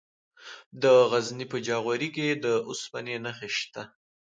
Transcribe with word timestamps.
د 0.81 0.83
غزني 1.11 1.45
په 1.51 1.57
جاغوري 1.67 2.09
کې 2.15 2.27
د 2.43 2.45
اوسپنې 2.69 3.15
نښې 3.23 3.49
شته. 3.57 3.83